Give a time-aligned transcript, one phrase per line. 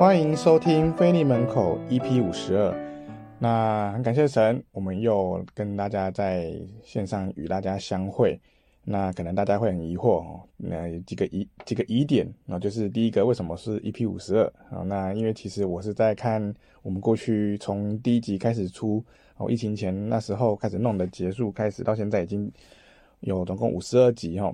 [0.00, 2.74] 欢迎收听菲利门口 EP 五十二。
[3.38, 8.40] 那很感谢神，我们又跟大家在线上与大家相会。
[8.82, 14.80] 那可能大家会很疑惑哦，那几个疑几个疑点，那就是第一个，为什么是 EP 五十二啊？
[14.86, 19.04] 那因为其实我是在看我们过去从第一集开始出
[19.36, 22.50] 哦，疫情前那时候开始弄的结束开始到现在已经
[23.20, 24.50] 有总共五十二集哈。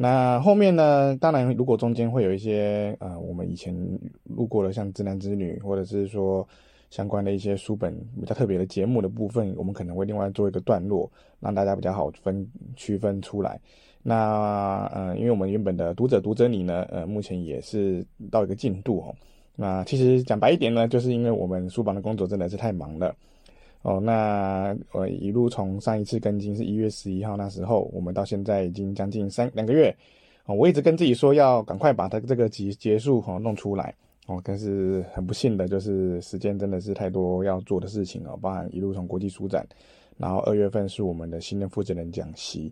[0.00, 3.74] 那后面呢，当然如果中间会有一些呃，我们以前
[4.22, 6.46] 录过的像《直男直女》或者是说。
[6.90, 11.06] 相关的一些书本比较特别的节目的部分，我们可能会另外做一个段落，
[11.38, 13.60] 让大家比较好分区分出来。
[14.02, 19.14] 那呃，因为我们原本的读者读者你呢，呃，目前也是到一个进度哦。
[19.54, 23.14] 那其实讲白一点呢，就是因为我们书房的工作真的是太忙了
[23.88, 24.00] 哦。
[24.00, 29.94] 那我一路从上一次更新是一月十一号那时候，我们到现在已经将近三两个月
[30.44, 30.54] 哦。
[30.54, 33.94] 我一直跟自己说要赶快把它这个集结束哦弄出来。
[34.26, 39.66] 哦，但是很不幸的就是时间真的是太多要做的事情哦，包含一路从国际书展，
[40.18, 42.70] 然后二月份是我们的新任负责人讲习，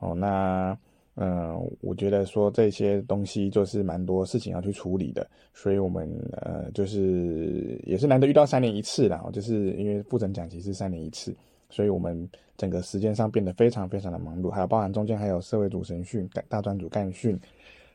[0.00, 0.76] 哦，那
[1.20, 11.34] 嗯、我觉得说这些东西就是蛮多事情要去处理的，所以我们呃就是也是难得遇到三年一次啦，就是因为复诊讲习是三年一次，
[11.70, 17.36] 所以我们整个时间上变得非常非常的忙碌，还有包含中间还有社会主神训、大专主干训，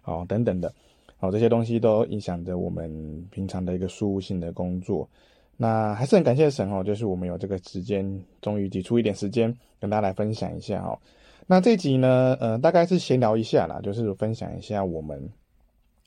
[0.03, 0.73] 哦等等的。
[1.15, 5.07] 好，这些东西都影响着我们平常的一个事务性的工作。
[5.55, 10.99] 那还是很感谢神哦，就是我们有这个时间，终于挤出一点时间跟大家来分享一下哦。
[11.47, 15.29] 那这集呢，呃，大概是闲聊一下啦，就是分享一下我们，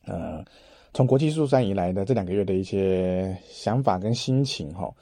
[0.06, 0.44] 呃，
[0.92, 4.92] 从国际书展以来的这两个月的一些想法跟心情哈。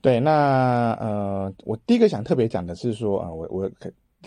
[0.00, 3.70] 对，那呃，我第一个想特别讲的是说啊，我我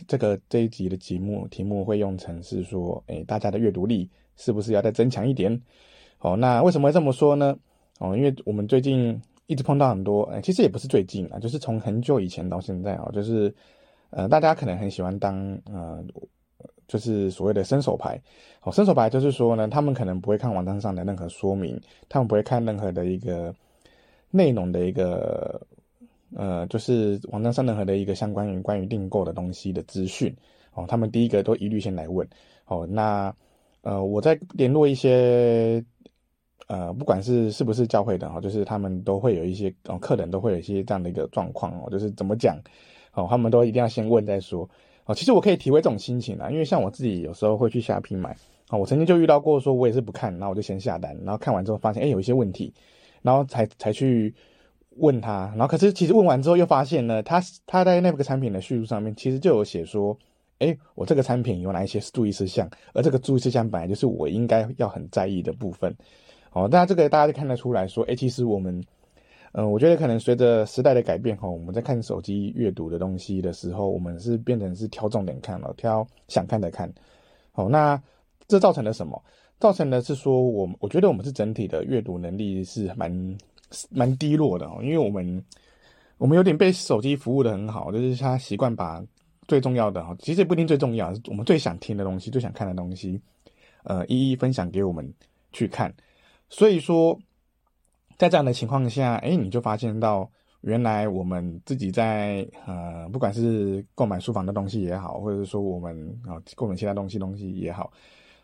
[0.08, 4.10] 这个这一集的节目题目会用成是说，诶，大家的阅读力。
[4.40, 5.60] 是不是要再增强一点？
[6.20, 7.58] 哦，那为什么会这么说呢？
[7.98, 13.52] 哦，因为我们最近一直碰到很多，呃，其实也不是最近啊，就是从很久以前到现在啊，就是
[14.10, 15.36] 呃，大家可能很喜欢当
[15.66, 16.04] 呃，
[16.88, 18.20] 就是所谓的伸手牌。
[18.64, 21.80] 哦，伸手牌就是说呢，他们可能不会看网站上的任何说明，
[22.10, 23.54] 他们不会看任何的一个
[24.32, 25.62] 内容的一个
[26.36, 30.36] 呃，就是网站上任何的一个相关于关于订购的东西的资讯。
[30.74, 32.28] 哦，他们第一个都一律先来问。
[32.66, 33.34] 哦，那。
[33.82, 35.82] 呃，我在联络一些，
[36.68, 42.60] 呃，不管是是不是教会的哈，就是他们都会有一些哦，客人都会有一些这样的一个状况哦，就是怎么讲，
[43.18, 44.70] 哦，他们都一定要先问再说
[45.06, 45.14] 哦。
[45.14, 48.36] 其实我可以体会这种心情啊，因为像我自己有时候会去虾皮买，
[48.70, 52.74] 哦，我曾经就遇到过，说我也是不看，然后我就先下单，然后看完之后发现，哎，有一些问题，
[53.22, 54.34] 然后才才去
[54.98, 60.18] 问他，然后可是其实问完之后又发现呢，他他在那个产品的叙述上面其实就有写说。
[60.60, 62.68] 哎，我这个产品有哪一些注意事项？
[62.92, 65.96] 而这个注意事项本来就是我应该要很在意的部分。
[66.52, 68.84] 哦，那这个大家就看得出来说，哎，其实我们，
[69.54, 76.92] 嗯、我觉得可能随着时代的改变，哈，我们在看手机阅读的东西的时候，我们是变成是挑重点看了，挑想看的看。
[77.52, 78.02] 好，那
[78.48, 79.24] 这造成了什么？
[79.60, 83.38] 造成的是说，我我觉得我们是整体的阅读能力是蛮
[83.90, 85.44] 蛮低落的哦，因为我们
[86.18, 89.04] 我们有点被手机服务的很好，就是他习惯把。
[89.48, 93.18] 最重要的哈，其实不一定最重要，我们最想听的东西、最想看的东西，
[93.86, 95.10] 呃，一一分享给我们
[95.54, 95.90] 去看。
[96.50, 97.18] 所以说，
[98.18, 100.30] 在这样的情况下，哎，你就发现到，
[100.62, 105.96] 原来我们自己在呃，不管是购买书房的东西也好，或者是说我们
[106.26, 107.92] 啊购买其他东西东西也好，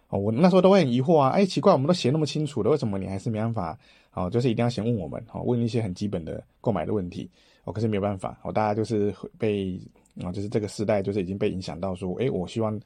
[0.09, 3.77] 哦，我那时候都会很疑惑啊，哎，奇怪，我们都写那么清楚了，为什么你还是没办法？
[4.13, 7.29] 哦，就是一定要先问我们，哦，问一些很基本的购买的问题，
[7.63, 9.79] 哦，可是没有办法，哦，大家就是被。
[10.23, 12.79] 啊，就是这个时代，就是已经被影响到说，诶，我希望，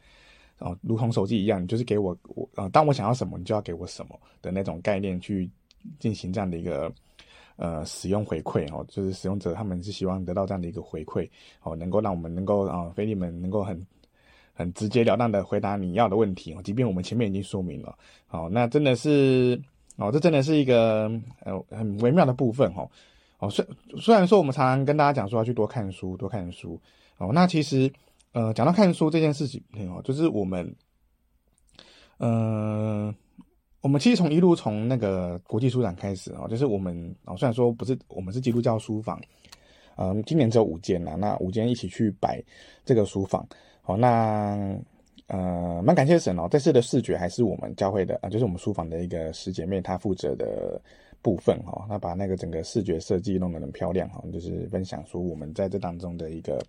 [0.60, 5.50] 哦，如同手机一样，你就是给我我啊，当我想要什么，你就要给我什么的那种概念去
[6.00, 6.92] 进行这样的一个
[7.56, 11.30] 呃使用回馈哦，就是使用者他们是希望得到这样的一个回馈
[11.64, 13.86] 哦，能够让我们能够啊，腓利们能够很
[14.54, 17.98] 很直截了当的回答你要的问题哦，即便我们前面已经说明了，
[18.30, 19.62] 哦，那真的是
[19.98, 22.90] 哦，这真的是一个呃很微妙的部分哦，
[23.40, 23.66] 哦，虽
[24.00, 26.80] 虽然说我们常常跟大家讲说要去多看书，多看书。
[27.20, 27.92] 哦，那其实，
[28.34, 29.60] 呃，讲到看书这件事情，
[29.90, 30.72] 哦，就是我们，
[32.18, 33.12] 呃，
[33.88, 39.18] 我们其实从一路从那个国际书展开始哦，就是我们哦，虽然说不是我们是基督教书房，
[39.96, 42.44] 嗯、今年只有五间啦，那五间一起去摆
[42.84, 43.48] 这个书房，
[43.82, 44.78] 好，那
[45.28, 50.78] 呃，蛮感谢神哦，这次的视觉还是我们教会的啊，就是我们书房的一个师姐妹她负责的
[51.22, 56.62] 部分哈，那把那个整个视觉设计弄得很漂亮哈，就是分享说我们在这当中的一个。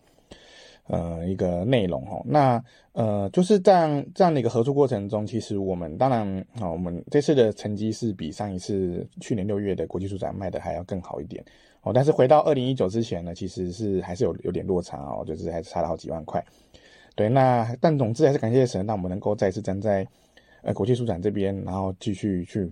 [0.88, 2.20] 呃一个内容哦。
[2.26, 2.62] 那
[2.92, 6.26] 呃就是这样这样的一个合作过程中，其实我们当然
[6.60, 11.44] 啊，我们这次的成绩是比上一次去年六月的国际书展卖的还要更好一点
[11.82, 11.92] 哦。
[11.92, 16.44] 但是回到二零一九之前呢，其实是还是有有点落差哦，就是还是差了好几万块。
[17.14, 20.06] 对，那但总之还是感谢神，让我们能够再次站在
[20.62, 22.70] 呃国际书展这边，然后继续去。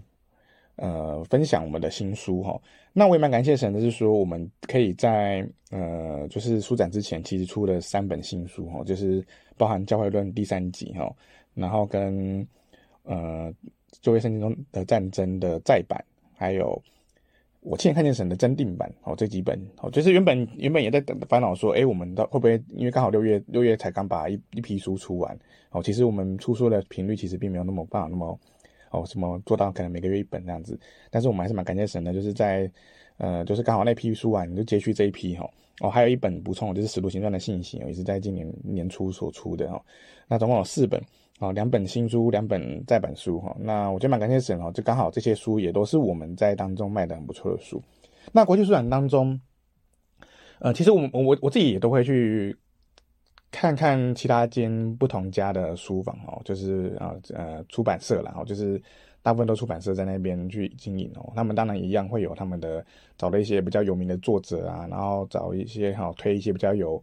[0.76, 2.60] 呃，分享我们的新书哈，
[2.92, 9.24] 那我也蛮感谢神的，是说我们可以在呃，就是书展之前，其实出了三本新书哈，就是
[9.56, 11.10] 包含《教会论》第三集哈，
[11.54, 12.46] 然后跟
[13.04, 13.50] 呃
[14.02, 15.98] 旧约圣经中的战争的再版，
[16.34, 16.78] 还有
[17.60, 25.34] 我亲眼看见神的增订版哦，这几本哦，就是原本原本也在等烦恼说，哎，我们到会不会因为刚好六月六月才刚把一一批书出完
[25.70, 28.38] 哦，其实我们出书的频率其实并没有那么棒，那么。
[28.90, 30.78] 哦，什么做到可能每个月一本这样子，
[31.10, 32.70] 但是我们还是蛮感谢神的，就是在，
[33.18, 35.48] 呃，就是刚好那批书完，你就截取这一批哈。
[35.80, 39.82] 哦，还有一本补充，就是《使徒行传》的信息，也是在今年年初所出的哈。
[40.26, 40.98] 那总共有四本，
[41.38, 43.54] 哦，两本新书，两本再版书哈。
[43.60, 47.82] 那我觉得蛮感谢神哦，就刚好这些书也都是我们在当中卖的很不错的书。
[48.32, 49.38] 那国际书展当中，
[50.60, 52.56] 呃，其实我我我自己也都会去。
[53.58, 58.80] 看看其他间不同家的书房哦，就是啊呃出版社啦，然后就是
[59.22, 61.32] 大部分都出版社在那边去经营哦。
[61.34, 62.84] 他们当然一样会有他们的
[63.16, 67.02] 找了一些比较有名的作者啊，然后找一些哈推一些比较有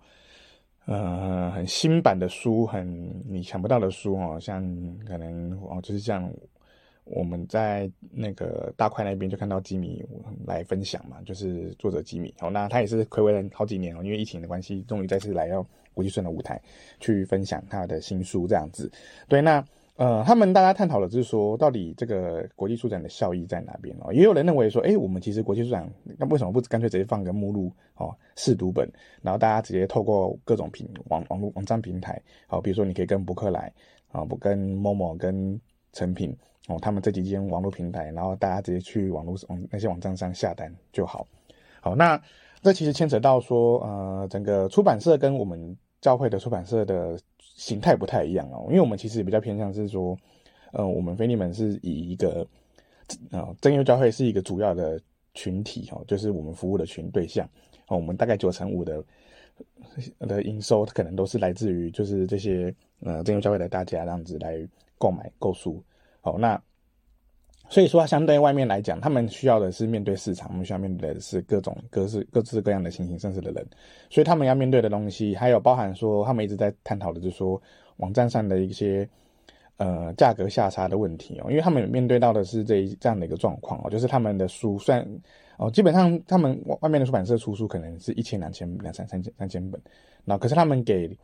[0.85, 2.87] 呃很新版的书，很
[3.27, 4.63] 你想不到的书哦，像
[5.07, 6.31] 可能哦就是像
[7.03, 10.05] 我们在那个大块那边就看到吉米
[10.45, 15.65] 来分享嘛，就是作者吉米哦，那他也是睽违了好几年哦，因为疫情的关系，终于再次来到。
[15.93, 16.61] 国际书展的舞台
[16.99, 18.91] 去分享他的新书，这样子，
[19.27, 19.63] 对，那
[19.95, 24.11] 呃，他们大家探讨的就是说，到底这个国际书展的效益在哪边哦？
[24.11, 25.87] 也有人认为说，哎，我们其实国际书展，
[26.17, 28.91] 那为什么不干脆直接放个目录哦，试读本，
[29.21, 33.71] 然后大家直接透过各种平网网络网站平台，好，比如说你可以跟博客来
[34.11, 35.61] 啊，不跟某某跟
[35.91, 36.35] 诚品
[36.67, 41.27] 哦，他们这几间网络平台，然后大家直接去网络网那些网站上下单就好，
[41.81, 42.19] 好，那。
[42.63, 50.17] 这其实牵扯到说，呃，整个出版社跟我们教会的出版社的形态不太一样哦，因为我们其实也比较偏向是说，
[50.73, 52.45] 呃，我们菲利门是以一个，
[53.31, 54.99] 呃，真耶教会是一个主要的
[55.33, 57.49] 群体哦，就是我们服务的群对象
[57.87, 59.01] 哦，我们大概九成五的
[60.19, 64.67] 的营收，可能都是来自于就是这些呃真耶教会的大家这样子来
[64.97, 65.81] 购买购书，
[66.19, 66.61] 好，那。
[67.69, 73.65] 所以说，相对外面来讲，他们需要的是面对市场，我们需要面对的是各种各式各式各样的形形色色的人，
[74.11, 77.59] 所以他们要面对的东西，还有包含说，他们一直在探讨的，就是说
[77.97, 79.09] 网站上的一些
[79.77, 85.03] 呃价格下差的问题哦，因为他们面对到的是这一这样的一个状况哦，就是他们的书算
[85.57, 89.81] 哦，基本上他们外面的出版社出书可能是一千两千两三三千三千本，
[90.25, 91.17] 那可是他们给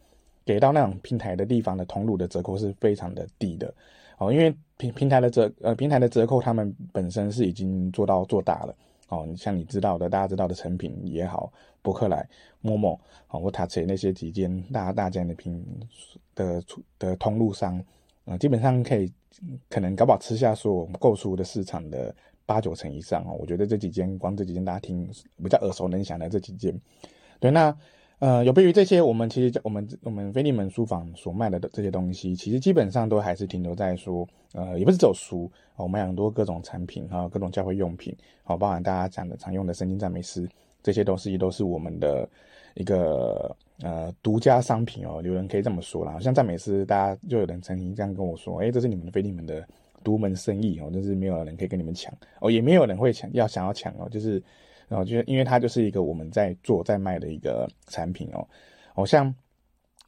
[0.46, 3.72] 给到那种平台的地方的通路的折扣是非常的低的。
[4.20, 8.76] 哦，因为平平台的折呃平台的折扣，他们本身是已经做到做大了。
[9.08, 11.52] 哦，你像你知道的，大家知道的成品也好，
[11.82, 12.28] 博客来、
[12.62, 13.00] 陌陌
[13.30, 15.66] 哦或 touch 那些几间大大间的平
[16.36, 16.64] 的
[17.00, 17.84] 的通路商，
[18.26, 19.12] 呃，基本上可以
[19.70, 22.14] 可能搞不好吃下所有购书的市场的
[22.46, 23.36] 八九成以上哦。
[23.40, 26.80] 我觉得这几间光这几间大家听比较耳熟能详的这几间，
[27.40, 27.76] 对那。
[28.20, 40.46] 呃，有别于这些，我们其实我们我们菲利门书房所卖的这些东西，其实基本上都还是停留在说，呃，也不是只有书，我们很多各种产品哈，各种教会用品，好，包含大家讲的常用的圣经赞美诗，
[40.84, 42.28] 这些东西都是我们的
[42.74, 49.66] 一个呃独家商品哦，有人可以这么说啦，像赞美诗，大家就有人曾经这样跟我说，哎，这是你们的腓利门的
[50.04, 54.44] 独门生意哦，就是没有人可以跟你们抢哦，也没有人会抢，要想要抢哦，就是。
[54.90, 58.46] 然后就是因为它就是一个我们在做在卖的一个产品哦，
[58.94, 59.34] 好像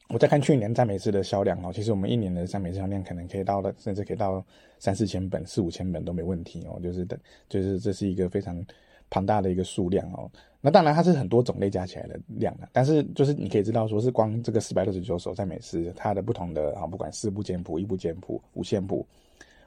[0.08, 4.44] 我在看去年赞美诗的销量哦，其实我们一年的赞美诗销量可能可以到了，甚至可以到
[4.78, 8.62] 三四千本、四五千本都没问题哦，就是的，就是这是一个非常
[9.08, 10.30] 庞大的一个数量哦。
[10.60, 19.06] 那当然它是很多种类加起来的量啊，但是就是你可以知道说是光这个四百六十九首赞美诗，它的不同的啊，不管四部简谱、一部简谱、五线谱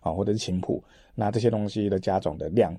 [0.01, 0.83] 啊，或者是琴谱，
[1.15, 2.75] 那这些东西的加总的量。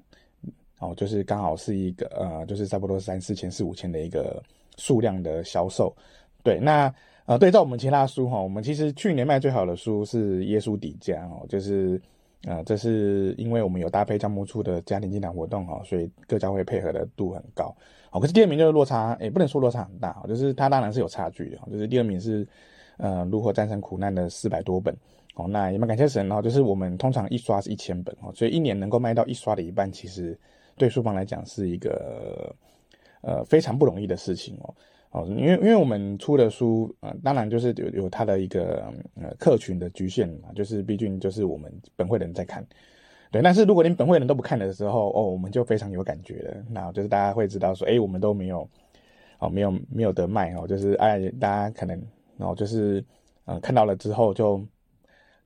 [0.78, 4.42] 哦，就是刚好是一个呃，就是差不多三四千、四五千的一个
[4.76, 5.94] 数量的销售。
[6.42, 6.92] 对，那
[7.24, 12.00] 呃，对照我们其他书哈，我们其实去年卖最好的书是《耶稣底家》哦，就是
[12.44, 17.74] 呃，这是因为我们有搭配教牧处的家庭经营活动哈，所以各教会配合的度很高。
[18.12, 21.58] 哦，可是第二名就是落差，也不能说落差很大，就是它当然是有差距的。
[21.70, 22.46] 就是第二名是
[22.98, 24.94] 呃，如何战胜苦难的四百多本。
[25.34, 30.38] 哦，那也蛮感谢神哦，就是我们通常一刷是一千本哦，所以一年能够卖到一刷的一半，其实。
[30.76, 32.54] 对书房来讲是一个
[33.22, 34.74] 呃非常不容易的事情哦
[35.12, 42.66] 哦，因为因为我们出的书，呃，当然就是有有它的一个呃客群的局限嘛，就是毕竟就是我们本会的人在看，
[43.30, 43.40] 对。
[43.40, 46.64] 但是如果连本会人都不看的时候，哦，我们就非常有感觉了。
[46.68, 48.68] 那就是大家会知道说，哎，我们都没有，
[49.38, 51.98] 哦，没有没有得卖哦，就是哎，大家可能
[52.38, 53.00] 哦，就是
[53.46, 54.62] 嗯、呃，看到了之后就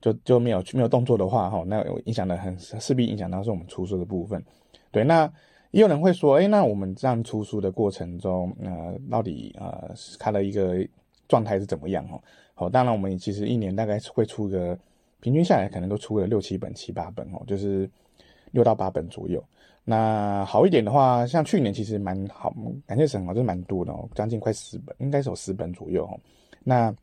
[0.01, 4.43] 就就没有没有动作的话，哈、哦，那影响的很势必影响到是我们出书的部分，
[4.91, 5.31] 对，那。
[5.71, 10.85] 也有人会说，哎，那我们这样出书的过程中，呃，到底呃，它的一个
[11.29, 12.05] 状态是怎么样？
[12.11, 12.21] 哦，
[12.53, 14.77] 好，当然我们其实一年大概会出个，
[15.21, 17.89] 平均下来可能都出了六七本、七八本哦，就是
[18.51, 19.41] 六到八本左右。
[19.85, 22.53] 那好一点的话，像去年其实蛮好，
[22.85, 26.19] 感谢神哦，就是蛮多的哦，将近快十本，应该是有十本左右哦。
[26.65, 26.93] 那、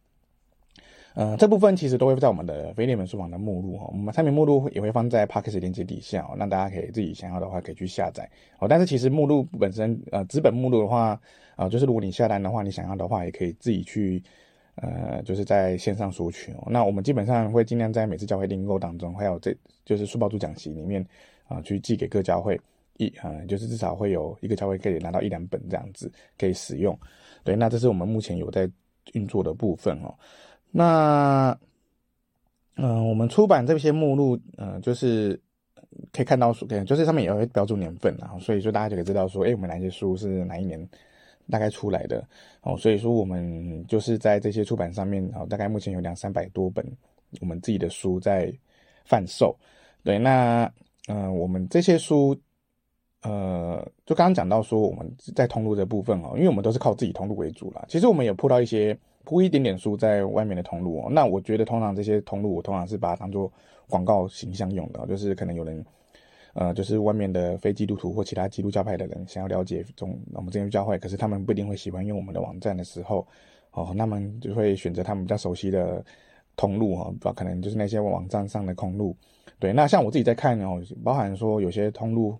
[1.18, 8.68] 呃，这部分其实都会在我们的腓利门书房的目录哈，我们产品目录也会放在 Podcast 链接底下哦，那大家可以自己想要的话可以去下载哦。
[8.68, 11.20] 但是其实目录本身呃，纸本目录的话
[11.56, 14.22] 啊、呃，就是如果你下单的话，你想要的话也可以自己去
[14.76, 16.68] 呃，就是在线上索取哦。
[16.70, 19.52] 那我们基本上会尽量在每次教会订购当中，还有这
[19.84, 21.02] 就是书报组讲习里面
[21.48, 22.56] 啊、呃，去寄给各教会
[22.96, 26.08] 一啊、呃，就是至少会有一个教会可以拿到一两本这样子
[26.38, 26.96] 可以使用。
[27.42, 28.70] 对，那这是我们目前有在
[29.14, 30.14] 运作的部分哦。
[30.70, 31.58] 那，
[32.76, 35.40] 嗯、我们出版这些目录，嗯、就是
[36.12, 40.88] 可以看到书，就是上面也会标注年份，然后所以说大家就可以知道说，哎，我们哪些书是哪一年
[41.50, 42.22] 大概出来的，
[42.60, 46.84] 哦，所以说我们就是在这些出版上面，哦，大概目前有两三百多本
[47.40, 48.52] 我们自己的书在
[49.06, 49.56] 贩售，
[50.04, 50.70] 对，那，
[51.08, 52.36] 嗯、我们这些书，
[53.22, 58.96] 呃，就刚刚讲到说我们在通路的部分哦，因为我们都是靠自己通路为主啦，其实我们也铺到一些。
[59.28, 63.52] 铺一点点书在外面的通路哦，那我觉得通常这些通路，我通常是把它当做
[63.86, 65.84] 广告形象用的，就是可能有人，
[66.54, 73.26] 呃，就是外面的非基督徒或其他基督教派的人想要了解中我们这边教会，可是他们不一定会喜欢用我们的网站的时候，
[73.72, 76.02] 哦，他们就会选择他们比较熟悉的
[76.56, 79.14] 通路哈，可能就是那些网站上的通路。
[79.58, 82.34] 对，那像我自己在看哦，包含说有些通路，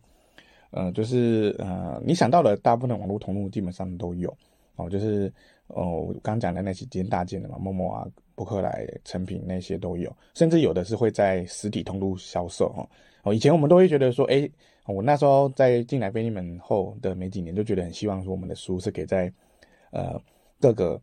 [0.70, 4.34] 呃，就是呃，你想到的大部分的网络通路基本上都有
[4.76, 5.30] 哦，就是。
[5.68, 12.88] 哦，我刚讲的那几间大件的嘛，陌陌啊、博客来、诚品那些都有，甚至有的是会在实体通路销售哈。
[13.22, 14.48] 哦，以前我们都会觉得说，哎，
[14.86, 19.30] 我那时候在进来腓利门后的没几年，就觉得很希望说我们的书是可以在
[19.90, 20.20] 呃
[20.58, 21.00] 各个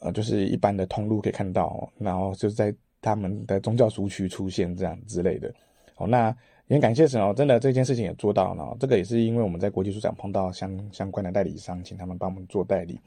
[0.00, 5.52] 呃就是一般的通路可以看到，然后就是在他们的宗教书区出现这样之类的。
[5.96, 6.34] 哦，那
[6.68, 8.76] 也感谢神哦，真的这件事情也做到了。
[8.78, 13.00] 这个也是因为我们在国际书展碰到相相关的代理商，请他们帮我们做代理。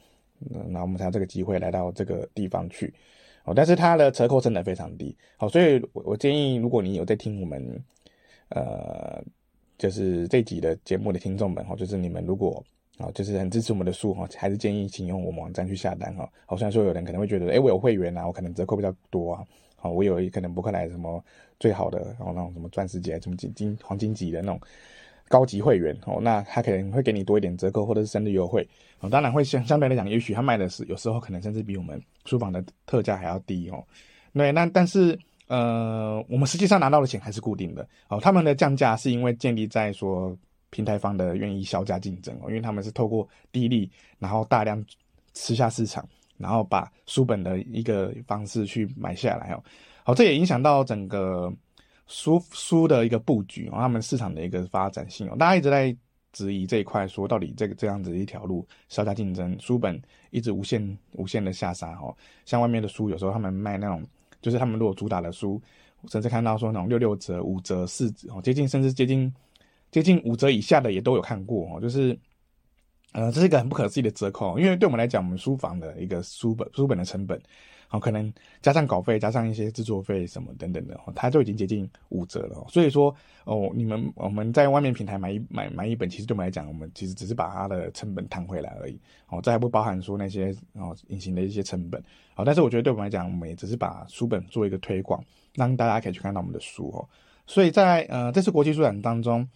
[0.70, 2.94] 那我们才有这个机会来到这个地方去，
[3.46, 7.84] 哦，但是它的折扣真的非常低，好，所以我我建议，如果你有在听我们，
[8.50, 9.24] 呃，
[9.78, 12.64] 就是这集的节目的听众们，哈，就是你们如果
[12.98, 19.44] 啊，就是很支持我们的书，哈，还是建议请用我们网站去下单，哈，好，虽然说有人可能会觉得，哎，我有会员啊，我可能折扣比较多啊，
[19.76, 21.24] 好，我有可能博客来什么
[21.60, 24.60] 最好的，然后那种什么钻石级、什么金金黄金级的那种。
[25.28, 28.62] 高级会员哦，那他可能会给你多一点折扣，或者是生日优惠
[29.00, 29.10] 哦。
[29.10, 33.84] 当然会相相对来讲，也许他卖的是有时候可能甚至比我们书房的特价还要低哦。
[34.34, 38.20] 对，那但是呃，我们实际上拿到的钱还是固定的哦。
[38.20, 40.38] 他们的降价是因为建立在说
[40.70, 44.84] 平台方的愿意削价竞争哦，因为他们是透过低利，然后大量
[45.34, 49.64] 吃下市场，然后把书本的一个方式去买下来哦。
[50.04, 51.54] 好，这也影响到整个。
[52.08, 55.98] 书书的一个布局哦，他们市场的一个发展性哦，大家一直在
[56.36, 60.00] 质疑这一块，说到底这个这样子一条路，削价竞争，书本
[60.32, 62.14] 一直无限无限的下杀哦。
[62.46, 64.06] 像外面的书，有时候他们卖那种，
[64.42, 65.62] 就是他们如果主打的书，
[66.10, 69.34] 甚至看到说那种六六折、五折、四折哦，接近甚至接近
[69.92, 72.20] 接近五折以下的也都有看过哦，就是
[73.16, 77.40] 呃，这是一个很不可思议的折扣，因为对我们来讲，我们书房的一个书本书本的成本。
[77.88, 82.66] 好，可能加上稿费，加上一些制作费什么等等的，它就已经接近五折了。
[82.68, 89.00] 所以说，哦，你们我们在外面平台买一买买一本，其实对我们来讲，我们其实只是把它的成本摊回来而已。
[89.30, 92.04] 哦，这还不包含说那些哦隐形的一些成本。
[92.34, 97.08] 好，但是我觉得对我们来讲，我们也只是把书本做一个推广，让大家可以去看到我们的书哦。
[97.48, 99.48] 所以在呃这次国际书展当中，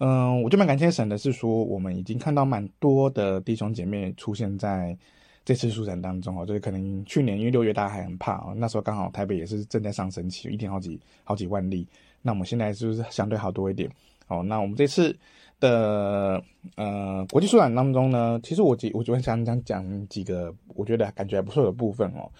[0.00, 4.94] 嗯、我就蛮感谢神的是说，我们已经看到蛮多的弟兄姐妹出现在。
[5.42, 11.88] 这次书展当中哦，就是可能去年因为六月大家还很怕哦，那时候刚好台北也是正在上升期，一天好几好几万例。
[12.20, 13.90] 那我们现在是不是相对好多一点？
[14.28, 15.16] 哦，那我们这次
[15.58, 16.40] 的
[16.76, 22.30] 呃国际书展当中呢，其实我几我就想想讲讲几个我觉得感觉还不错的部分哦，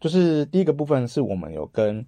[0.00, 2.04] 就是第一个部分是我们有跟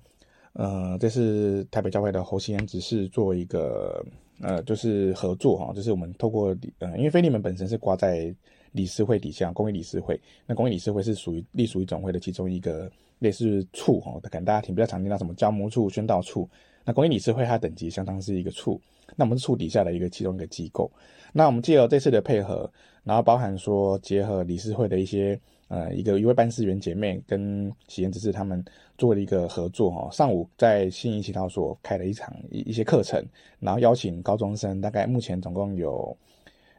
[0.54, 4.04] 呃这次台北教会的侯锡恩执事做一个
[4.40, 8.34] 呃就是合作哈，就是我们透过呃因为菲利门本身是挂在。
[8.72, 10.16] 理事会底下，公益理事会。
[10.46, 16.48] 那公益理事会是属于隶属于总会的其中一个类似处哦，可能大家听比较常听到什么教务处、宣导处。
[16.84, 18.80] 那公益理事会它等级相当是一个处，
[19.16, 20.88] 那我们是处底下的一个其中一个机构。
[21.32, 25.36] 那我们借由这次的配合，然后包含说结合理事会的一些。
[25.70, 28.62] 呃，一个一位办事员姐妹跟喜颜执事他们
[28.98, 33.24] 做了一个合作哈，上午在信义祈祷所开了一场一一些课程，
[33.60, 36.16] 然后邀请高中生，大概目前总共有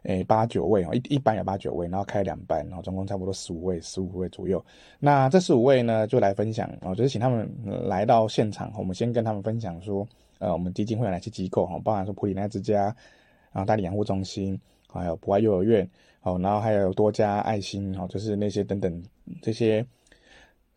[0.03, 4.61] 诶八九位哦，一一班有八九位，然后开两班，然后总共差不多十五位，十五位左右。
[4.99, 7.49] 那这十五位呢，就来分享，哦，就是请他们
[7.87, 10.05] 来到现场，我们先跟他们分享说，
[10.39, 12.93] 呃，我们基金会有哪些机构哈，包含说普里奈之家，
[13.53, 15.89] 然后大理养护中心，还有博爱幼儿园。
[16.21, 19.03] 好，然后还有多家爱心，哈，就是那些等等
[19.41, 19.83] 这些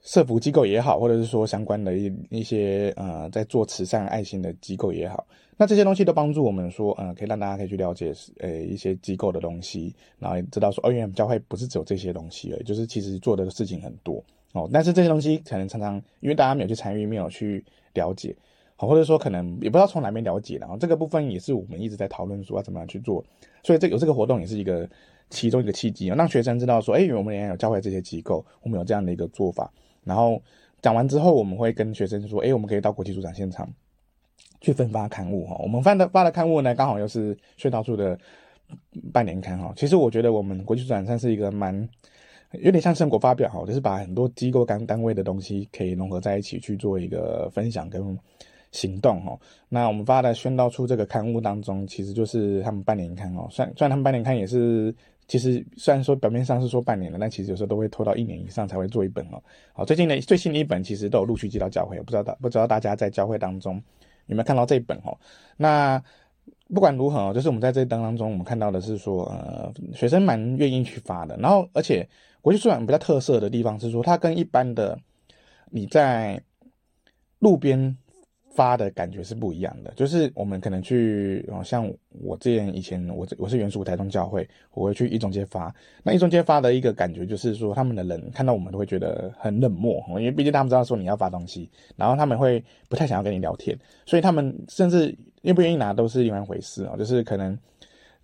[0.00, 14.68] 社福机构也好，或者是说相关的一一些呃，在做慈善爱心的机构也好，那这些东西都帮助我们说，呃，可以让大家可以去了解，呃，一些机构的东西，然后也知道说，哦，原来教会不是只有这些东西而已，就是其实做的事情很多哦。
[14.72, 18.34] 但是这些东西可能常常因为大家没有去参与，没有去了解，
[18.76, 23.24] 好或者说可能也不知道从哪边了解，然后这个部分也是我们一直在讨论说要怎么样去做，
[23.62, 24.88] 所以这有这个活动也是一个。
[25.30, 29.72] 其中一个契机，让学生知道说，哎，我们也有教会这些机构，我们有这样的一个做法。
[30.04, 30.40] 然后
[30.82, 33.68] 讲完之后，我们会跟学生说，哎，我们可以到国际书展现场
[34.60, 35.56] 去分发刊物哈。
[35.60, 38.16] 我们发的发的刊物呢，刚好又是隧道处的
[39.12, 39.72] 半年刊哈。
[39.74, 41.88] 其实我觉得我们国际书展算是一个蛮
[42.52, 48.16] 有点像成果发表哈，就是把很多机构单单位的东西可以融合在一起去做一个分享跟。
[48.74, 49.38] 行动哦，
[49.68, 53.46] 那我们发的宣道出这个刊物当中，其实就是他们半年刊哦。
[53.48, 54.92] 虽然虽然他们半年刊也是，
[55.28, 59.40] 其实虽然说表面上是说半年了，但其实有时候都会拖到一年以上才会做一本哦。
[59.72, 63.80] 好，最近的最新的一本其实都有陆续寄到教会，不知道大不知道大家在教会当中
[64.26, 65.16] 有没有看到这一本哦？
[65.56, 66.02] 那
[66.74, 71.36] 不管如何哦，就是我们在这当当中，我们看到的是说，呃，学生蛮愿意去发的。
[71.36, 72.08] 然后，而且
[72.40, 74.98] 国际书展比较特色的地方是说，它跟一般的
[75.70, 76.42] 你在
[77.38, 77.96] 路边。
[78.54, 85.74] 发的感觉是不一样的，就是我们可能去，像我之前以前我我是原属台中教会，我会去一中街发，
[86.04, 93.76] 那一中街发的一个感觉就是说，他们的人看到我们都会觉得很冷漠，因为毕竟他们知道说你要发东西，然后他们会不太想要跟你聊天，
[94.06, 97.58] 所以他们甚至愿不愿意拿都是另外一回事啊，就是可能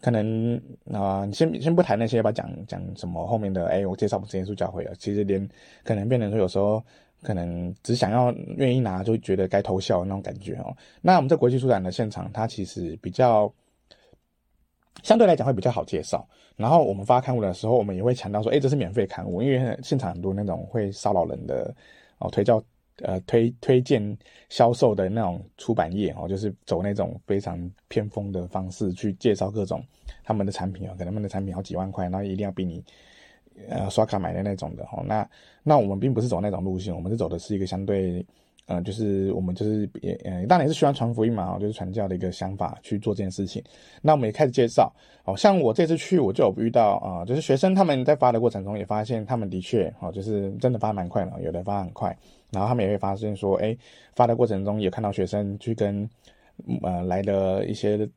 [0.01, 0.61] 可能
[0.93, 5.49] 啊，你、先先不谈那些吧，讲讲什么后面的，哎，我介绍我们耶稣教会了，其实连
[5.83, 6.81] 可能变成说有时候。
[7.23, 10.77] 可能只想要愿意拿，就觉得该偷笑那种感觉哦。
[11.01, 13.53] 那我们在国际书展的现场，它其实比较
[15.03, 16.27] 相对来讲会比较好介绍。
[16.57, 21.75] 然后我们发刊物的时候，我们也会强调说，哎，这是免费刊物，因为现场很多那种会骚扰人的
[22.19, 22.63] 哦，推销
[23.03, 29.83] 呃推推荐销售的那种出版业哦，就是走那种非常偏锋的方式去介绍各种
[30.25, 32.85] 他们的产品哦，可能他们的产品好几万块，然后一定要比你。
[33.69, 35.29] 呃，刷卡买的那种的哈，那
[35.63, 38.25] 那我们并不是走那种路线，我们是走的是一个相对，
[38.67, 43.63] 呃，就是我们就是也，呃，当然也是希望传福音嘛，就是传教的一个想法去做这件事情。
[44.01, 44.93] 那我们也开始介绍，
[45.25, 52.17] 哦，像我这次去，我就有遇到啊，就是学生他们在发的过程中也发现，他们的确，哦，就是真的发蛮快了，有的发很快，
[52.51, 53.77] 然后他们也会发现说，哎，
[54.15, 56.09] 发的过程中也看到学生去跟，
[56.83, 58.09] 呃，来的一些。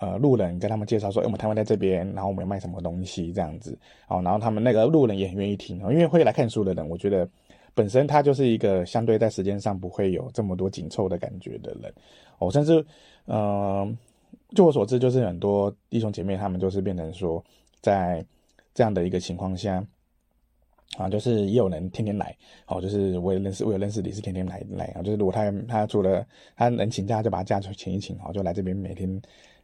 [0.00, 7.28] 呃，路人跟他们介绍说，哎，我们台湾在这边，然后我们卖什么东西这样子，哦，然后他们那个路人也很愿意听哦，因为会来看书的人，我觉得
[7.74, 11.92] 本身他就是一个相对在时间上不会有这么多紧凑的感觉的人，
[12.38, 12.82] 哦，甚至，
[13.26, 13.86] 呃，
[14.54, 17.44] 据我所知，就是很多弟兄姐妹他们就是变成说，
[17.82, 18.24] 在
[18.72, 19.84] 这样的一个情况下，
[20.96, 22.34] 啊，就是也有人天天来，
[22.68, 29.20] 哦，就是我也认识，我有认识你是天天来来啊，就是如果他他除了他能请假，就把假请一请，哦，就来这边每天。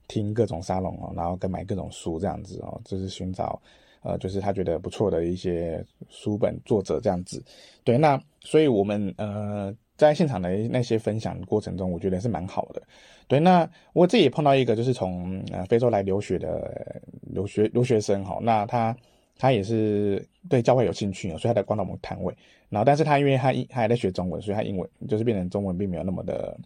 [0.08, 3.60] 听各种沙龙哦，然后跟买各种书这样子哦，就是寻找，
[4.02, 7.42] 呃，就是他觉得不错的一些书本作者这样子。
[7.82, 12.82] 对，那所以我们呃在现场的那些分享过程中，我觉得是蛮好的。
[13.26, 18.96] 对，那我自己也碰到一个就是从呃非洲来留学的留学留学生哈，那他
[19.36, 22.32] 他也是对教会有兴趣哦，所以他在关到我们摊位。
[22.68, 26.56] 然后，但是他因为他他还在学中文，所以他英文就是变成中文并没有那么的。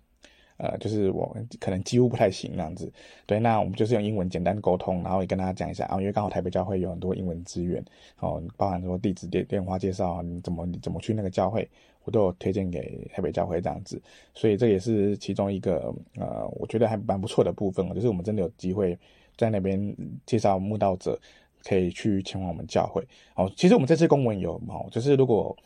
[0.62, 2.92] 呃，就是我可能几乎不太行那样子，
[3.24, 7.82] 对，那我们就是用英文简单沟通，然后也跟大家讲一下啊，因为刚好台北教会有很多英文资源，
[8.18, 11.66] 哦，包含说地址、电电话介绍啊，你怎么怎么去那个教会，
[12.04, 13.98] 我都有推荐给台北教会这样子，
[14.34, 18.98] 所以这也是其中一个呃，我觉得还蛮不错的部分，就是我们真的有机会
[19.38, 19.96] 在那边
[20.26, 21.18] 介绍慕道者
[21.64, 23.02] 可以去前往我们教会，
[23.34, 25.56] 哦，其实我们这次公文有哦，就是如果。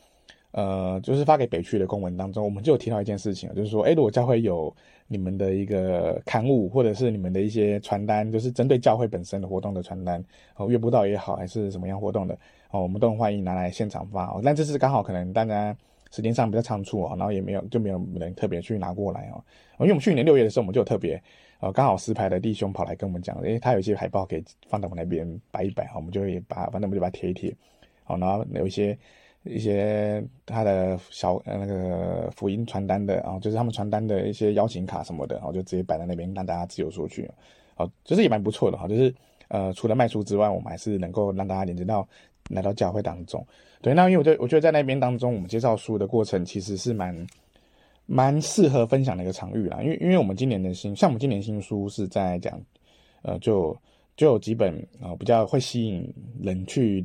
[0.57, 4.73] 呃，就是发给北区的公文当中，我们就有提到一件事情，就是说，哎，如果教会有
[5.09, 12.39] 你们的一个刊物，或者是你们的一些传单，就是针对教会本身的活动的传单，哦，月不到也好，还是什么样活动的，
[12.71, 14.27] 哦，我们都很欢迎拿来现场发。
[14.27, 15.77] 哦，但这次刚好可能大家
[16.13, 19.43] 时间上比较仓促哦，然后也没有就没有人特别去拿过来哦。
[19.81, 21.21] 因为我们去年六月的时候，我们就有特别，
[21.59, 27.53] 呃，刚好石牌的弟兄跑来跟我们讲，诶，他有一些海报可以放到我们那边摆一摆，我们就会把，反正我们就把它贴一贴，
[28.05, 28.97] 好，然后有一些。
[29.45, 37.31] 一些他的小呃那个福音传单的啊，就是他们传单的一些邀请卡什么的，然后就直接摆在那边让大家自由索取，
[37.75, 39.15] 好，就是也蛮不错的哈，就是
[39.49, 42.09] 呃除了卖书之外，我们还是能够让大家连接到
[42.49, 43.47] 来到教会当中。
[43.83, 47.27] 对，那因为我觉得我觉得在那边当中，我们介绍书的过程其实是蛮
[48.07, 52.59] 蛮适合分享的一个场域啦，因为因为我们今年的新像我们今年新书是在讲
[53.21, 53.77] 呃就
[54.17, 56.11] 就有几本啊、呃、比较会吸引
[56.43, 57.05] 人去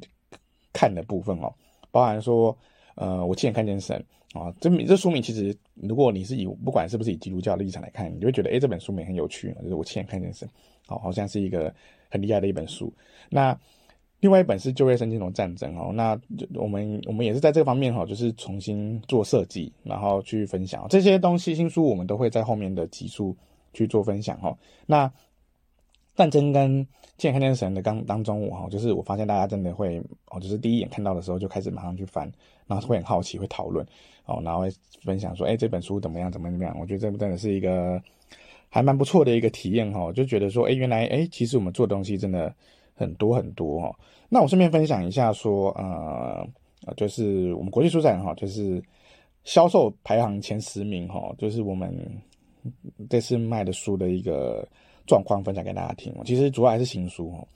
[0.71, 1.54] 看的部分哦。
[1.91, 2.56] 包含说，
[2.95, 10.47] 呃，我亲眼看见神啊，这这书名其实，如果你是以不管是不是以基督教的立场来看，你就会觉得，诶，这本书名很有趣，就是我亲眼看见神，
[10.88, 11.73] 好，好像是一个
[12.10, 12.93] 很厉害的一本书。
[13.30, 13.58] 那
[14.19, 16.19] 另外一本是旧约圣经中战争哦，那
[16.56, 21.56] 我们我们也是在这个方面哈，就是重新做设计，然后去分享这些东西。
[21.56, 23.36] 新书我们都会在后面的集数
[23.73, 24.54] 去做分享哈。
[24.86, 25.10] 那
[26.19, 26.86] 战争跟
[27.17, 29.97] 亲眼看见神的当当中，我哈就是我发现大家真的会
[30.32, 32.29] 哦，就是第一眼看到的时候就开始马上去翻，
[32.67, 33.88] 然后会很好奇，会讨论
[34.25, 34.69] 哦，然后会
[35.01, 36.77] 分享说，哎，这本书怎么样，怎么怎么样？
[36.77, 38.01] 我觉得这真的是一个
[38.67, 42.53] 还蛮不错的一个体验哈，就觉得说，哎，原来哎，其实我们做的东西真的
[42.95, 43.95] 很多很多哈。
[44.27, 46.45] 那我顺便分享一下说，呃，
[46.97, 48.84] 就是我们国际书展哈，就是
[49.45, 51.97] 销售排行前十名哈，就是我们
[53.10, 54.67] 这次卖的书的一个。
[55.10, 57.48] 状况分享给大家听，其实主要还是新书哦。